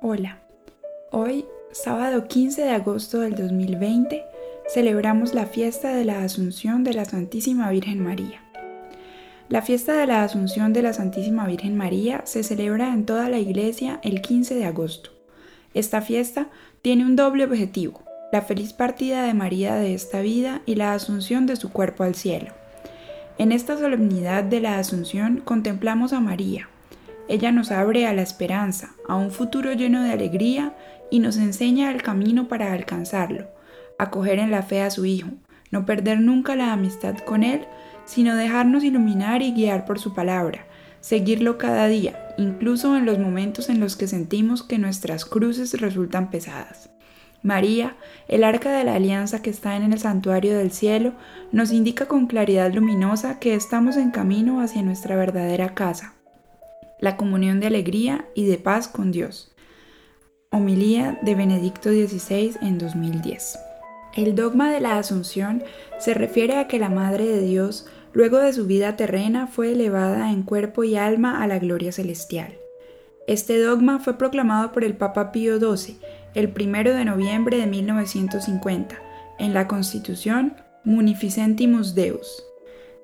Hola, 0.00 0.38
hoy, 1.10 1.44
sábado 1.72 2.28
15 2.28 2.62
de 2.62 2.70
agosto 2.70 3.18
del 3.18 3.34
2020, 3.34 4.22
celebramos 4.68 5.34
la 5.34 5.46
fiesta 5.46 5.92
de 5.92 6.04
la 6.04 6.22
Asunción 6.22 6.84
de 6.84 6.94
la 6.94 7.04
Santísima 7.04 7.68
Virgen 7.68 7.98
María. 7.98 8.40
La 9.48 9.60
fiesta 9.60 9.94
de 9.94 10.06
la 10.06 10.22
Asunción 10.22 10.72
de 10.72 10.82
la 10.82 10.92
Santísima 10.92 11.48
Virgen 11.48 11.76
María 11.76 12.22
se 12.26 12.44
celebra 12.44 12.92
en 12.92 13.06
toda 13.06 13.28
la 13.28 13.40
Iglesia 13.40 13.98
el 14.04 14.22
15 14.22 14.54
de 14.54 14.66
agosto. 14.66 15.10
Esta 15.74 16.00
fiesta 16.00 16.46
tiene 16.80 17.04
un 17.04 17.16
doble 17.16 17.42
objetivo, 17.42 18.04
la 18.30 18.42
feliz 18.42 18.72
partida 18.72 19.24
de 19.24 19.34
María 19.34 19.74
de 19.74 19.94
esta 19.94 20.20
vida 20.20 20.62
y 20.64 20.76
la 20.76 20.94
asunción 20.94 21.46
de 21.46 21.56
su 21.56 21.72
cuerpo 21.72 22.04
al 22.04 22.14
cielo. 22.14 22.52
En 23.36 23.50
esta 23.50 23.76
solemnidad 23.76 24.44
de 24.44 24.60
la 24.60 24.78
Asunción 24.78 25.42
contemplamos 25.44 26.12
a 26.12 26.20
María, 26.20 26.68
ella 27.28 27.52
nos 27.52 27.70
abre 27.70 28.06
a 28.06 28.12
la 28.12 28.22
esperanza, 28.22 28.94
a 29.06 29.16
un 29.16 29.30
futuro 29.30 29.72
lleno 29.72 30.02
de 30.02 30.12
alegría 30.12 30.74
y 31.10 31.20
nos 31.20 31.36
enseña 31.36 31.90
el 31.90 32.02
camino 32.02 32.48
para 32.48 32.72
alcanzarlo, 32.72 33.48
acoger 33.98 34.38
en 34.38 34.50
la 34.50 34.62
fe 34.62 34.82
a 34.82 34.90
su 34.90 35.04
Hijo, 35.04 35.28
no 35.70 35.84
perder 35.86 36.20
nunca 36.20 36.56
la 36.56 36.72
amistad 36.72 37.18
con 37.18 37.42
Él, 37.42 37.66
sino 38.04 38.36
dejarnos 38.36 38.84
iluminar 38.84 39.42
y 39.42 39.52
guiar 39.52 39.84
por 39.84 39.98
su 39.98 40.14
palabra, 40.14 40.66
seguirlo 41.00 41.58
cada 41.58 41.86
día, 41.86 42.34
incluso 42.38 42.96
en 42.96 43.04
los 43.04 43.18
momentos 43.18 43.68
en 43.68 43.80
los 43.80 43.96
que 43.96 44.08
sentimos 44.08 44.62
que 44.62 44.78
nuestras 44.78 45.24
cruces 45.24 45.78
resultan 45.80 46.30
pesadas. 46.30 46.90
María, 47.42 47.96
el 48.26 48.42
arca 48.42 48.72
de 48.72 48.82
la 48.82 48.94
alianza 48.94 49.42
que 49.42 49.50
está 49.50 49.76
en 49.76 49.92
el 49.92 49.98
santuario 49.98 50.58
del 50.58 50.72
cielo, 50.72 51.12
nos 51.52 51.70
indica 51.70 52.06
con 52.06 52.26
claridad 52.26 52.72
luminosa 52.72 53.38
que 53.38 53.54
estamos 53.54 53.96
en 53.96 54.10
camino 54.10 54.60
hacia 54.60 54.82
nuestra 54.82 55.14
verdadera 55.14 55.74
casa, 55.74 56.14
la 57.00 57.16
comunión 57.16 57.60
de 57.60 57.68
alegría 57.68 58.26
y 58.34 58.46
de 58.46 58.58
paz 58.58 58.88
con 58.88 59.12
Dios. 59.12 59.52
Homilía 60.50 61.18
de 61.22 61.34
Benedicto 61.34 61.90
XVI 61.90 62.56
en 62.62 62.78
2010. 62.78 63.58
El 64.14 64.34
dogma 64.34 64.72
de 64.72 64.80
la 64.80 64.98
Asunción 64.98 65.62
se 65.98 66.14
refiere 66.14 66.56
a 66.56 66.66
que 66.66 66.78
la 66.78 66.88
Madre 66.88 67.26
de 67.26 67.40
Dios, 67.42 67.86
luego 68.12 68.38
de 68.38 68.52
su 68.52 68.66
vida 68.66 68.96
terrena, 68.96 69.46
fue 69.46 69.72
elevada 69.72 70.32
en 70.32 70.42
cuerpo 70.42 70.84
y 70.84 70.96
alma 70.96 71.42
a 71.42 71.46
la 71.46 71.58
gloria 71.58 71.92
celestial. 71.92 72.58
Este 73.26 73.60
dogma 73.60 73.98
fue 73.98 74.16
proclamado 74.16 74.72
por 74.72 74.84
el 74.84 74.96
Papa 74.96 75.32
Pío 75.32 75.58
XII 75.58 75.98
el 76.34 76.52
1 76.58 76.96
de 76.96 77.04
noviembre 77.04 77.58
de 77.58 77.66
1950 77.66 78.98
en 79.38 79.54
la 79.54 79.68
Constitución 79.68 80.54
Munificentimus 80.84 81.94
Deus. 81.94 82.47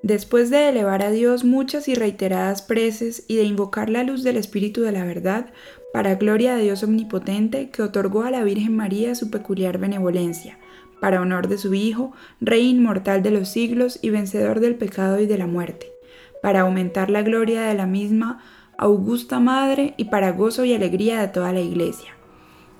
Después 0.05 0.51
de 0.51 0.69
elevar 0.69 1.01
a 1.01 1.09
Dios 1.09 1.43
muchas 1.43 1.87
y 1.87 1.95
reiteradas 1.95 2.61
preces 2.61 3.23
y 3.27 3.37
de 3.37 3.43
invocar 3.43 3.89
la 3.89 4.03
luz 4.03 4.21
del 4.21 4.37
Espíritu 4.37 4.81
de 4.81 4.91
la 4.91 5.03
verdad, 5.03 5.47
para 5.93 6.13
gloria 6.13 6.55
de 6.55 6.61
Dios 6.61 6.83
omnipotente, 6.83 7.71
que 7.71 7.81
otorgó 7.81 8.21
a 8.21 8.29
la 8.29 8.43
Virgen 8.43 8.75
María 8.75 9.15
su 9.15 9.31
peculiar 9.31 9.79
benevolencia, 9.79 10.59
para 11.01 11.21
honor 11.21 11.47
de 11.47 11.57
su 11.57 11.73
Hijo, 11.73 12.13
Rey 12.39 12.69
inmortal 12.69 13.23
de 13.23 13.31
los 13.31 13.49
siglos 13.49 13.97
y 13.99 14.11
vencedor 14.11 14.59
del 14.59 14.75
pecado 14.75 15.19
y 15.19 15.25
de 15.25 15.39
la 15.39 15.47
muerte, 15.47 15.91
para 16.39 16.61
aumentar 16.61 17.09
la 17.09 17.23
gloria 17.23 17.63
de 17.63 17.73
la 17.73 17.87
misma 17.87 18.43
augusta 18.77 19.39
Madre 19.39 19.95
y 19.97 20.05
para 20.05 20.33
gozo 20.33 20.65
y 20.65 20.75
alegría 20.75 21.19
de 21.19 21.29
toda 21.29 21.51
la 21.51 21.61
Iglesia. 21.61 22.11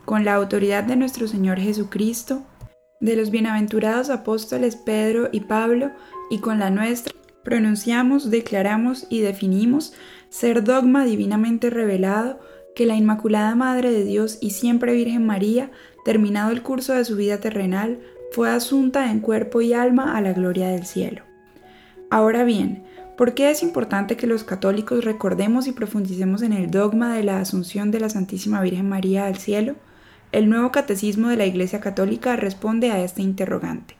Con 0.05 0.25
la 0.25 0.35
autoridad 0.35 0.83
de 0.83 0.95
nuestro 0.95 1.27
Señor 1.27 1.57
Jesucristo, 1.57 2.43
de 3.05 3.15
los 3.15 3.29
bienaventurados 3.29 4.09
apóstoles 4.09 4.75
Pedro 4.75 5.29
y 5.31 5.41
Pablo, 5.41 5.91
y 6.31 6.39
con 6.39 6.57
la 6.57 6.71
nuestra, 6.71 7.13
pronunciamos, 7.43 8.31
declaramos 8.31 9.05
y 9.09 9.21
definimos 9.21 9.93
ser 10.29 10.63
dogma 10.63 11.05
divinamente 11.05 11.69
revelado 11.69 12.39
que 12.75 12.87
la 12.87 12.95
Inmaculada 12.95 13.53
Madre 13.53 13.91
de 13.91 14.03
Dios 14.03 14.39
y 14.41 14.49
siempre 14.49 14.93
Virgen 14.93 15.23
María, 15.23 15.69
terminado 16.03 16.51
el 16.51 16.63
curso 16.63 16.93
de 16.93 17.05
su 17.05 17.15
vida 17.15 17.39
terrenal, 17.39 17.99
fue 18.31 18.49
asunta 18.49 19.11
en 19.11 19.19
cuerpo 19.19 19.61
y 19.61 19.73
alma 19.73 20.17
a 20.17 20.21
la 20.21 20.33
gloria 20.33 20.69
del 20.69 20.87
cielo. 20.87 21.21
Ahora 22.09 22.43
bien, 22.43 22.85
¿por 23.17 23.35
qué 23.35 23.51
es 23.51 23.61
importante 23.61 24.17
que 24.17 24.25
los 24.25 24.43
católicos 24.43 25.05
recordemos 25.05 25.67
y 25.67 25.73
profundicemos 25.73 26.41
en 26.41 26.53
el 26.53 26.71
dogma 26.71 27.15
de 27.15 27.23
la 27.23 27.39
Asunción 27.39 27.91
de 27.91 27.99
la 27.99 28.09
Santísima 28.09 28.61
Virgen 28.61 28.89
María 28.89 29.27
al 29.27 29.37
cielo? 29.37 29.75
El 30.35 30.49
nuevo 30.49 30.69
catecismo 30.69 31.29
de 31.29 31.37
la 31.37 31.45
Iglesia 31.45 31.79
Católica 31.79 32.35
responde 32.35 32.91
a 32.91 33.01
este 33.01 33.21
interrogante. 33.21 33.95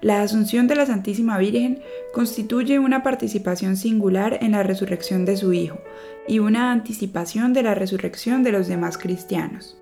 La 0.00 0.22
Asunción 0.22 0.66
de 0.66 0.74
la 0.74 0.86
Santísima 0.86 1.36
Virgen 1.36 1.82
constituye 2.14 2.78
una 2.78 3.02
participación 3.02 3.76
singular 3.76 4.38
en 4.40 4.52
la 4.52 4.62
resurrección 4.62 5.26
de 5.26 5.36
su 5.36 5.52
Hijo 5.52 5.78
y 6.26 6.38
una 6.38 6.72
anticipación 6.72 7.52
de 7.52 7.64
la 7.64 7.74
resurrección 7.74 8.42
de 8.42 8.52
los 8.52 8.66
demás 8.66 8.96
cristianos. 8.96 9.76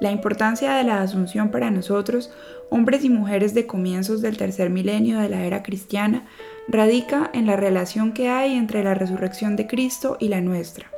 La 0.00 0.12
importancia 0.12 0.76
de 0.76 0.84
la 0.84 1.02
Asunción 1.02 1.50
para 1.50 1.70
nosotros, 1.70 2.32
hombres 2.70 3.04
y 3.04 3.10
mujeres 3.10 3.52
de 3.52 3.66
comienzos 3.66 4.22
del 4.22 4.38
tercer 4.38 4.70
milenio 4.70 5.20
de 5.20 5.28
la 5.28 5.44
era 5.44 5.62
cristiana, 5.62 6.24
radica 6.68 7.30
en 7.34 7.44
la 7.44 7.56
relación 7.56 8.12
que 8.12 8.30
hay 8.30 8.54
entre 8.54 8.82
la 8.82 8.94
resurrección 8.94 9.56
de 9.56 9.66
Cristo 9.66 10.16
y 10.18 10.28
la 10.28 10.40
nuestra. 10.40 10.90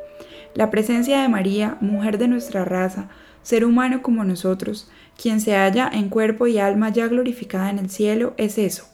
La 0.55 0.71
presencia 0.71 1.21
de 1.21 1.29
María, 1.29 1.79
mujer 1.81 2.17
de 2.17 2.29
nuestra 2.29 2.65
raza, 2.65 3.09
ser 3.45 3.65
humano 3.65 4.03
como 4.03 4.25
nosotros, 4.25 4.91
quien 5.17 5.41
se 5.41 5.55
halla 5.55 5.89
en 5.93 6.09
cuerpo 6.09 6.49
y 6.49 6.59
alma 6.59 6.89
ya 6.89 7.07
glorificada 7.07 7.71
en 7.71 7.79
el 7.79 7.91
cielo, 7.91 8.35
es 8.37 8.59
eso, 8.59 8.87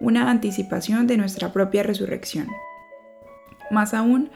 una 0.00 0.30
anticipación 0.30 1.06
de 1.06 1.16
nuestra 1.16 1.52
propia 1.52 1.84
resurrección. 1.84 2.48
Más 3.70 3.94
aún, 3.94 4.30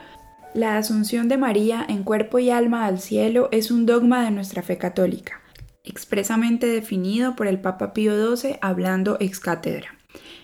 la 0.54 0.76
asunción 0.76 1.28
de 1.28 1.38
María 1.38 1.84
en 1.88 2.04
cuerpo 2.04 2.38
y 2.38 2.50
alma 2.50 2.84
al 2.84 3.00
cielo 3.00 3.48
es 3.50 3.70
un 3.70 3.86
dogma 3.86 4.22
de 4.22 4.30
nuestra 4.30 4.62
fe 4.62 4.76
católica, 4.76 5.40
expresamente 5.82 6.66
definido 6.66 7.34
por 7.34 7.46
el 7.46 7.58
Papa 7.58 7.94
Pío 7.94 8.36
XII 8.36 8.58
hablando 8.60 9.16
ex 9.18 9.40
cátedra. 9.40 9.96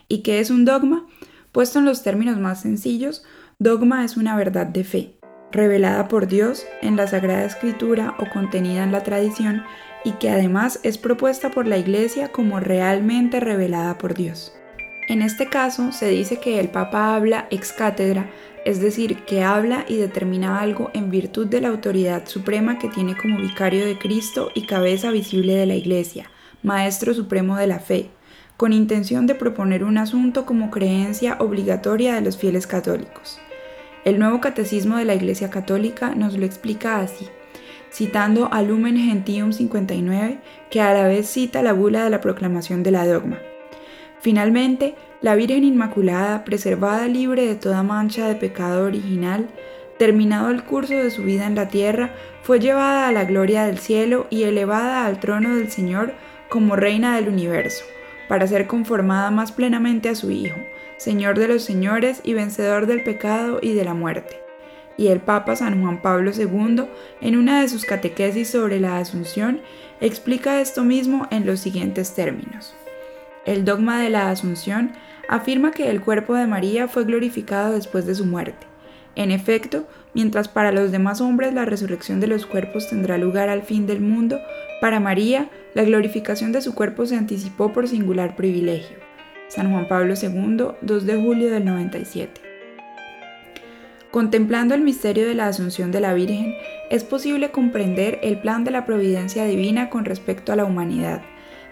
¿Y 0.09 0.23
qué 0.23 0.41
es 0.41 0.51
un 0.51 0.65
dogma? 0.65 1.07
Puesto 1.53 1.79
en 1.79 1.85
los 1.85 2.03
términos 2.03 2.39
más 2.39 2.63
sencillos, 2.63 3.25
dogma 3.59 4.05
es 4.05 4.17
una 4.17 4.35
verdad 4.37 4.67
de 4.67 4.85
fe, 4.85 5.18
revelada 5.53 6.09
por 6.09 6.27
Dios 6.27 6.67
en 6.83 6.97
la 6.97 7.07
Sagrada 7.07 7.45
Escritura 7.45 8.15
o 8.19 8.29
contenida 8.31 8.85
en 8.85 8.93
la 8.93 9.03
tradición 9.03 9.65
y 10.05 10.13
que 10.13 10.31
además 10.31 10.81
es 10.83 10.99
propuesta 10.99 11.51
por 11.51 11.67
la 11.67 11.79
Iglesia 11.79 12.29
como 12.29 12.61
realmente 12.61 13.41
revelada 13.41 13.99
por 13.99 14.15
Dios. 14.15 14.55
En 15.09 15.23
este 15.23 15.49
caso 15.49 15.91
se 15.93 16.09
dice 16.09 16.39
que 16.39 16.61
el 16.61 16.69
Papa 16.69 17.15
habla 17.15 17.49
ex 17.51 17.73
cátedra, 17.73 18.29
es 18.67 18.81
decir, 18.81 19.25
que 19.25 19.43
habla 19.43 19.87
y 19.89 19.97
determina 19.97 20.61
algo 20.61 20.91
en 20.93 21.11
virtud 21.11 21.47
de 21.47 21.63
la 21.63 21.69
autoridad 21.69 22.27
suprema 22.27 22.79
que 22.79 22.89
tiene 22.89 23.17
como 23.17 23.39
vicario 23.39 23.87
de 23.87 23.99
Cristo 23.99 24.51
y 24.55 24.67
cabeza 24.67 25.11
visible 25.11 25.55
de 25.55 25.65
la 25.65 25.77
Iglesia, 25.77 26.31
Maestro 26.63 27.15
Supremo 27.15 27.57
de 27.57 27.67
la 27.67 27.79
Fe, 27.79 28.11
con 28.59 28.75
intención 28.75 29.27
de 29.27 29.35
proponer 29.35 29.83
un 29.83 29.97
asunto 29.97 30.45
como 30.45 30.71
creencia 30.71 31.37
obligatoria 31.41 32.15
de 32.17 32.21
los 32.21 32.37
fieles 32.37 32.67
católicos. 32.67 33.41
El 34.05 34.19
nuevo 34.19 34.41
catecismo 34.41 34.97
de 34.97 35.05
la 35.05 35.15
Iglesia 35.15 35.51
Católica 35.51 36.15
nos 36.15 36.37
lo 36.37 36.47
explica 36.47 37.01
así 37.01 37.29
citando 37.91 38.49
a 38.53 38.63
Lumen 38.63 38.97
Gentium 38.97 39.53
59, 39.53 40.39
que 40.71 40.81
a 40.81 40.93
la 40.95 41.07
vez 41.07 41.29
cita 41.29 41.63
la 41.63 41.73
bula 41.73 42.05
de 42.05 42.11
la 42.11 42.21
proclamación 42.21 42.83
de 42.83 42.91
la 42.91 43.07
dogma. 43.07 43.39
Finalmente, 44.21 44.95
la 45.21 45.35
Virgen 45.35 45.65
Inmaculada, 45.65 46.45
preservada 46.45 47.09
libre 47.09 47.47
de 47.47 47.55
toda 47.55 47.83
mancha 47.83 48.29
de 48.29 48.35
pecado 48.35 48.85
original, 48.85 49.49
terminado 49.99 50.51
el 50.51 50.65
curso 50.65 50.95
de 50.95 51.11
su 51.11 51.23
vida 51.23 51.47
en 51.47 51.55
la 51.55 51.69
tierra, 51.69 52.15
fue 52.43 52.61
llevada 52.61 53.09
a 53.09 53.13
la 53.13 53.25
gloria 53.25 53.65
del 53.65 53.79
cielo 53.79 54.27
y 54.31 54.45
elevada 54.45 55.07
al 55.07 55.19
trono 55.19 55.57
del 55.57 55.71
Señor 55.71 56.15
como 56.49 56.77
reina 56.77 57.17
del 57.17 57.29
universo, 57.29 57.85
para 58.29 58.47
ser 58.47 58.67
conformada 58.67 59.31
más 59.31 59.53
plenamente 59.53 60.09
a 60.09 60.15
su 60.15 60.31
Hijo, 60.31 60.57
Señor 60.99 61.39
de 61.39 61.49
los 61.49 61.65
señores 61.65 62.21
y 62.23 62.35
vencedor 62.35 62.87
del 62.87 63.03
pecado 63.03 63.59
y 63.63 63.73
de 63.73 63.85
la 63.85 63.95
muerte 63.95 64.49
y 64.99 65.07
el 65.07 65.21
Papa 65.21 65.57
San 65.57 65.81
Juan 65.81 66.03
Pablo 66.03 66.33
II, 66.37 66.85
en 67.23 67.37
una 67.37 67.63
de 67.63 67.69
sus 67.69 67.87
catequesis 67.87 68.51
sobre 68.51 68.81
la 68.81 68.99
Asunción, 68.99 69.63
explica 70.01 70.61
esto 70.61 70.85
mismo 70.85 71.29
en 71.31 71.47
los 71.47 71.61
siguientes 71.61 72.15
términos. 72.15 72.75
El 73.47 73.65
dogma 73.65 74.03
de 74.03 74.11
la 74.11 74.29
Asunción 74.29 74.93
afirma 75.29 75.71
que 75.71 75.89
el 75.89 76.03
cuerpo 76.03 76.35
de 76.35 76.47
María 76.47 76.89
fue 76.89 77.05
glorificado 77.05 77.73
después 77.73 78.05
de 78.07 78.17
su 78.17 78.27
muerte. 78.27 78.67
En 79.15 79.31
efecto, 79.31 79.87
mientras 80.15 80.49
para 80.49 80.73
los 80.73 80.91
demás 80.91 81.21
hombres 81.21 81.55
la 81.55 81.65
resurrección 81.65 82.21
de 82.21 82.27
los 82.27 82.45
cuerpos 82.45 82.89
tendrá 82.89 83.19
lugar 83.19 83.49
al 83.49 83.63
fin 83.63 83.87
del 83.87 84.01
mundo, 84.01 84.41
para 84.81 85.01
María 85.01 85.49
la 85.75 85.85
glorificación 85.85 86.51
de 86.51 86.61
su 86.61 86.75
cuerpo 86.75 87.07
se 87.07 87.17
anticipó 87.17 87.73
por 87.73 87.87
singular 87.87 88.37
privilegio. 88.37 89.08
San 89.49 89.73
Juan 89.73 89.89
Pablo 89.89 90.15
II, 90.21 90.77
2 90.83 91.07
de 91.07 91.17
julio 91.17 91.51
del 91.51 91.65
97. 91.65 92.41
Contemplando 94.11 94.75
el 94.75 94.83
misterio 94.83 95.27
de 95.27 95.35
la 95.35 95.49
Asunción 95.49 95.91
de 95.91 96.01
la 96.01 96.15
Virgen, 96.15 96.55
es 96.91 97.05
posible 97.05 97.51
comprender 97.51 98.19
el 98.23 98.41
plan 98.41 98.65
de 98.65 98.71
la 98.71 98.85
providencia 98.87 99.45
divina 99.45 99.91
con 99.91 100.05
respecto 100.05 100.53
a 100.53 100.57
la 100.57 100.65
humanidad. 100.65 101.23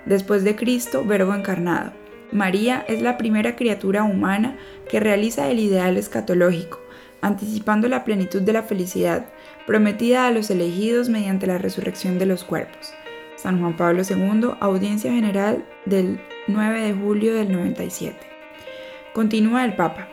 Después 0.04 0.44
de 0.44 0.56
Cristo, 0.56 1.04
Verbo 1.04 1.34
encarnado, 1.34 1.92
María 2.32 2.84
es 2.88 3.02
la 3.02 3.16
primera 3.18 3.56
criatura 3.56 4.04
humana 4.04 4.56
que 4.88 5.00
realiza 5.00 5.50
el 5.50 5.60
ideal 5.60 5.96
escatológico, 5.96 6.80
anticipando 7.20 7.88
la 7.88 8.04
plenitud 8.04 8.42
de 8.42 8.52
la 8.52 8.62
felicidad, 8.62 9.26
prometida 9.66 10.26
a 10.26 10.30
los 10.30 10.50
elegidos 10.50 11.08
mediante 11.08 11.46
la 11.46 11.58
resurrección 11.58 12.18
de 12.18 12.26
los 12.26 12.44
cuerpos. 12.44 12.92
San 13.36 13.60
Juan 13.60 13.76
Pablo 13.76 14.02
II, 14.08 14.56
Audiencia 14.60 15.12
General 15.12 15.64
del 15.84 16.20
9 16.48 16.80
de 16.80 16.94
julio 16.94 17.34
del 17.34 17.52
97. 17.52 18.16
Continúa 19.12 19.64
el 19.64 19.74
Papa. 19.74 20.08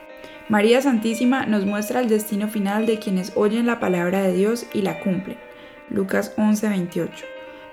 María 0.50 0.82
Santísima 0.82 1.46
nos 1.46 1.66
muestra 1.66 2.02
el 2.02 2.10
destino 2.10 2.48
final 2.50 2.86
de 2.86 3.00
quienes 3.00 3.32
oyen 3.36 3.66
la 3.66 3.80
palabra 3.80 4.22
de 4.22 4.34
Dios 4.34 4.66
y 4.74 4.82
la 4.82 5.00
cumplen. 5.00 5.38
Lucas 5.90 6.34
11:28. 6.38 7.26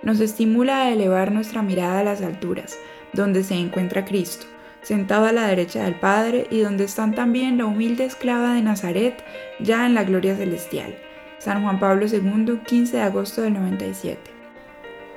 Nos 0.03 0.21
estimula 0.21 0.83
a 0.83 0.91
elevar 0.91 1.33
nuestra 1.33 1.63
mirada 1.63 2.01
a 2.01 2.05
las 2.05 2.23
alturas, 2.23 2.79
donde 3.13 3.43
se 3.43 3.55
encuentra 3.55 4.05
Cristo, 4.05 4.47
sentado 4.83 5.27
a 5.27 5.33
la 5.33 5.47
derecha 5.49 5.85
del 5.85 5.97
Padre 5.97 6.47
y 6.51 6.61
donde 6.61 6.85
están 6.85 7.15
también 7.15 7.59
la 7.59 7.67
humilde 7.67 8.05
esclava 8.05 8.55
de 8.55 8.63
Nazaret, 8.63 9.23
ya 9.59 9.85
en 9.85 9.95
la 9.95 10.05
gloria 10.05 10.37
celestial. 10.37 10.95
San 11.39 11.63
Juan 11.63 11.81
Pablo 11.81 12.07
II, 12.07 12.61
15 12.67 12.97
de 12.97 13.03
agosto 13.03 13.43
del 13.43 13.55
97. 13.55 14.40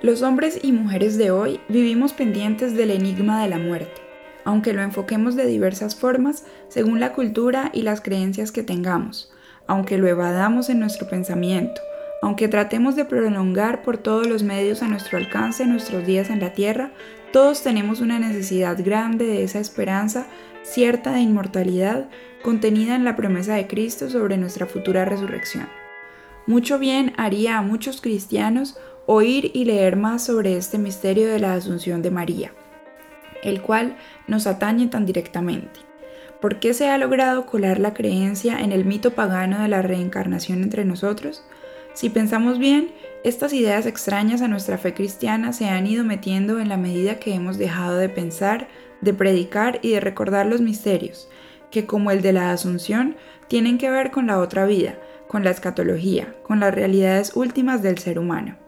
Los 0.04 0.22
hombres 0.22 0.60
y 0.62 0.72
mujeres 0.72 1.18
de 1.18 1.32
hoy 1.32 1.60
vivimos 1.68 2.14
pendientes 2.14 2.76
del 2.76 2.92
enigma 2.92 3.42
de 3.42 3.50
la 3.50 3.58
muerte 3.58 4.04
aunque 4.46 4.74
lo 4.74 4.82
enfoquemos 4.82 5.36
de 5.36 5.46
diversas 5.46 5.96
formas 5.96 6.46
según 6.68 7.00
la 7.00 7.14
cultura 7.14 7.70
y 7.74 7.82
las 7.84 8.02
creencias 8.02 8.52
que 8.52 8.64
tengamos, 8.64 9.32
aunque 9.68 9.98
lo 9.98 10.08
evadamos 10.08 10.70
en 10.70 10.80
nuestro 10.80 11.08
pensamiento, 11.08 11.82
aunque 12.22 12.48
tratemos 12.48 12.96
de 12.96 13.06
prolongar 13.06 13.82
por 13.82 13.98
todos 13.98 14.28
los 14.28 14.44
medios 14.44 14.82
a 14.82 14.88
nuestro 14.88 15.18
alcance 15.18 15.66
nuestros 15.66 16.06
días 16.06 16.30
en 16.30 16.40
la 16.40 16.54
tierra, 16.54 16.92
todos 17.32 17.64
tenemos 17.64 18.00
una 18.00 18.20
necesidad 18.20 18.78
grande 18.84 19.26
de 19.26 19.44
esa 19.44 19.60
esperanza 19.60 20.28
cierta 20.62 21.12
de 21.12 21.20
inmortalidad 21.20 22.08
contenida 22.42 22.96
en 22.96 23.04
la 23.04 23.16
promesa 23.16 23.56
de 23.56 23.68
Cristo 23.68 24.10
sobre 24.10 24.38
nuestra 24.38 24.66
futura 24.66 25.04
resurrección. 25.06 25.68
Mucho 26.46 26.78
bien 26.78 27.14
haría 27.18 27.58
a 27.58 27.62
muchos 27.62 28.02
cristianos 28.02 28.78
oír 29.06 29.52
y 29.54 29.66
leer 29.66 29.96
más 29.96 30.26
sobre 30.26 30.58
este 30.58 30.78
misterio 30.78 31.28
de 31.30 31.40
la 31.40 31.54
Asunción 31.54 32.02
de 32.02 32.12
María 32.12 32.52
el 33.44 33.62
cual 33.62 33.98
nos 34.28 34.48
atañe 34.48 34.88
tan 34.88 35.06
directamente. 35.06 35.82
¿Por 36.42 36.60
qué 36.60 36.74
se 36.74 36.90
ha 36.90 36.98
logrado 36.98 37.46
colar 37.46 37.80
la 37.80 37.94
creencia 37.94 38.60
en 38.60 38.72
el 38.72 38.86
mito 38.86 39.12
pagano 39.12 39.62
de 39.62 39.68
la 39.68 39.82
reencarnación 39.82 40.64
entre 40.64 40.84
nosotros? 40.84 41.46
Si 41.94 42.10
pensamos 42.10 42.58
bien, 42.58 42.92
estas 43.24 43.54
ideas 43.54 43.86
extrañas 43.86 44.42
a 44.42 44.48
nuestra 44.48 44.78
fe 44.78 44.94
cristiana 44.94 45.54
se 45.54 45.68
han 45.68 45.88
ido 45.88 46.04
metiendo 46.04 46.60
en 46.60 46.68
la 46.68 46.78
medida 46.78 47.20
que 47.20 47.34
hemos 47.34 47.58
dejado 47.58 47.98
de 47.98 48.10
pensar, 48.10 48.68
de 49.00 49.14
predicar 49.14 49.80
y 49.82 49.92
de 49.92 50.00
recordar 50.00 50.48
los 50.48 50.60
misterios, 50.60 51.30
que 51.72 51.86
como 51.86 52.12
el 52.12 52.22
de 52.22 52.34
la 52.34 52.52
Asunción, 52.52 53.16
tienen 53.48 53.78
que 53.78 53.90
ver 53.90 54.12
con 54.12 54.28
la 54.28 54.40
otra 54.40 54.66
vida, 54.66 54.96
con 55.28 55.44
la 55.44 55.52
escatología, 55.52 56.36
con 56.44 56.60
las 56.60 56.74
realidades 56.74 57.36
últimas 57.36 57.82
del 57.82 58.00
ser 58.00 58.20
humano. 58.20 58.63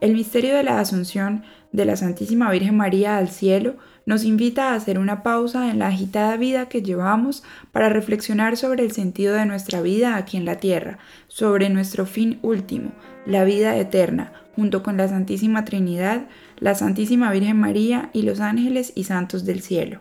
El 0.00 0.14
misterio 0.14 0.54
de 0.54 0.62
la 0.62 0.80
Asunción 0.80 1.42
de 1.72 1.84
la 1.84 1.94
Santísima 1.94 2.50
Virgen 2.50 2.74
María 2.74 3.18
al 3.18 3.28
cielo 3.28 3.76
nos 4.06 4.24
invita 4.24 4.70
a 4.70 4.74
hacer 4.74 4.98
una 4.98 5.22
pausa 5.22 5.70
en 5.70 5.78
la 5.78 5.88
agitada 5.88 6.38
vida 6.38 6.70
que 6.70 6.80
llevamos 6.80 7.42
para 7.70 7.90
reflexionar 7.90 8.56
sobre 8.56 8.82
el 8.82 8.92
sentido 8.92 9.34
de 9.34 9.44
nuestra 9.44 9.82
vida 9.82 10.16
aquí 10.16 10.38
en 10.38 10.46
la 10.46 10.56
tierra, 10.56 10.98
sobre 11.28 11.68
nuestro 11.68 12.06
fin 12.06 12.38
último, 12.40 12.92
la 13.26 13.44
vida 13.44 13.76
eterna, 13.76 14.32
junto 14.56 14.82
con 14.82 14.96
la 14.96 15.06
Santísima 15.06 15.66
Trinidad, 15.66 16.22
la 16.58 16.74
Santísima 16.74 17.30
Virgen 17.30 17.58
María 17.58 18.08
y 18.14 18.22
los 18.22 18.40
ángeles 18.40 18.92
y 18.94 19.04
santos 19.04 19.44
del 19.44 19.60
cielo. 19.60 20.00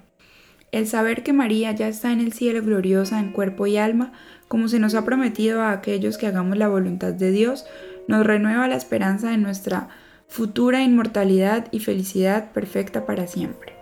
El 0.71 0.87
saber 0.87 1.23
que 1.23 1.33
María 1.33 1.71
ya 1.73 1.87
está 1.87 2.13
en 2.13 2.21
el 2.21 2.31
cielo 2.31 2.63
gloriosa 2.63 3.19
en 3.19 3.33
cuerpo 3.33 3.67
y 3.67 3.77
alma, 3.77 4.13
como 4.47 4.69
se 4.69 4.79
nos 4.79 4.95
ha 4.95 5.03
prometido 5.03 5.61
a 5.61 5.71
aquellos 5.71 6.17
que 6.17 6.27
hagamos 6.27 6.57
la 6.57 6.67
voluntad 6.67 7.11
de 7.11 7.31
Dios, 7.31 7.65
nos 8.09 8.25
renueva 8.25 8.67
la 8.67 8.75
esperanza 8.75 9.29
de 9.29 9.37
nuestra 9.37 9.87
futura 10.27 10.81
inmortalidad 10.81 11.67
y 11.71 11.79
felicidad 11.79 12.51
perfecta 12.53 13.05
para 13.05 13.27
siempre. 13.27 13.73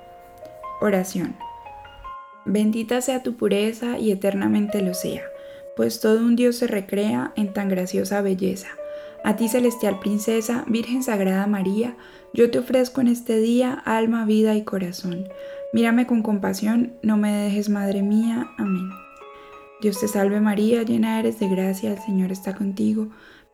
Oración. 0.81 1.37
Bendita 2.45 2.99
sea 2.99 3.23
tu 3.23 3.37
pureza 3.37 3.97
y 3.97 4.11
eternamente 4.11 4.81
lo 4.81 4.93
sea, 4.93 5.23
pues 5.77 6.01
todo 6.01 6.19
un 6.19 6.35
Dios 6.35 6.57
se 6.57 6.67
recrea 6.67 7.31
en 7.37 7.53
tan 7.53 7.69
graciosa 7.69 8.21
belleza. 8.21 8.67
A 9.23 9.37
ti, 9.37 9.47
celestial 9.47 10.01
princesa, 10.01 10.65
Virgen 10.67 11.03
Sagrada 11.03 11.47
María, 11.47 11.95
yo 12.33 12.51
te 12.51 12.59
ofrezco 12.59 12.99
en 12.99 13.07
este 13.07 13.39
día 13.39 13.81
alma, 13.85 14.25
vida 14.25 14.55
y 14.55 14.65
corazón. 14.65 15.29
Mírame 15.71 16.05
con 16.05 16.21
compasión, 16.21 16.97
no 17.01 17.15
me 17.15 17.31
dejes, 17.31 17.69
Madre 17.69 18.01
mía. 18.01 18.49
Amén. 18.57 18.89
Dios 19.79 20.01
te 20.01 20.09
salve 20.09 20.41
María, 20.41 20.83
llena 20.83 21.19
eres 21.19 21.39
de 21.39 21.47
gracia, 21.47 21.93
el 21.93 21.99
Señor 21.99 22.33
está 22.33 22.55
contigo. 22.55 23.07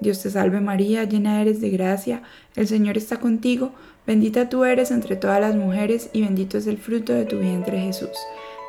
Dios 0.00 0.22
te 0.22 0.30
salve 0.30 0.60
María, 0.60 1.04
llena 1.04 1.40
eres 1.40 1.60
de 1.60 1.70
gracia, 1.70 2.22
el 2.56 2.66
Señor 2.66 2.96
está 2.96 3.18
contigo, 3.18 3.72
bendita 4.06 4.48
tú 4.48 4.64
eres 4.64 4.90
entre 4.90 5.16
todas 5.16 5.40
las 5.40 5.54
mujeres 5.54 6.10
y 6.12 6.22
bendito 6.22 6.58
es 6.58 6.66
el 6.66 6.78
fruto 6.78 7.12
de 7.12 7.26
tu 7.26 7.38
vientre 7.38 7.80
Jesús. 7.80 8.16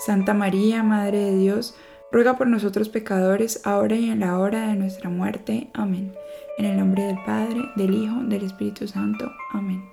Santa 0.06 0.34
María, 0.34 0.84
Madre 0.84 1.20
de 1.20 1.38
Dios, 1.38 1.76
ruega 2.12 2.38
por 2.38 2.48
nosotros 2.48 2.90
pecadores, 2.90 3.62
ahora 3.66 3.96
y 3.96 4.10
en 4.10 4.20
la 4.20 4.40
hora 4.40 4.68
de 4.68 4.76
nuestra 4.76 5.10
muerte. 5.10 5.70
Amén. 5.74 6.14
En 6.58 6.66
el 6.66 6.78
nombre 6.78 7.04
del 7.04 7.18
Padre, 7.26 7.62
del 7.76 7.94
Hijo, 7.94 8.22
del 8.24 8.44
Espíritu 8.44 8.88
Santo. 8.88 9.32
Amén. 9.54 9.91